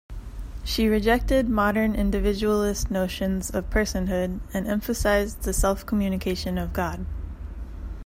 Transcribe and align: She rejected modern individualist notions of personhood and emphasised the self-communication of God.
She 0.63 0.87
rejected 0.87 1.47
modern 1.47 1.93
individualist 1.93 2.89
notions 2.89 3.51
of 3.51 3.69
personhood 3.69 4.39
and 4.51 4.65
emphasised 4.65 5.43
the 5.43 5.53
self-communication 5.53 6.57
of 6.57 6.73
God. 6.73 7.05